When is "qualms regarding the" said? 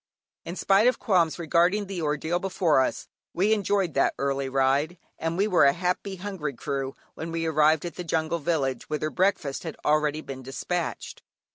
0.97-2.01